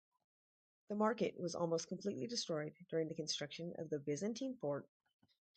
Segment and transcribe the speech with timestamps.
[0.89, 4.89] The market was almost completely destroyed during the construction of the Byzantine fort.